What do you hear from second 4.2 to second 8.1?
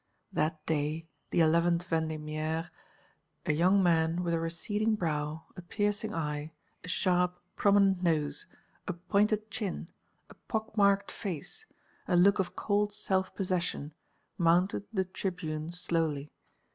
with a receding brow, a piercing eye, a sharp prominent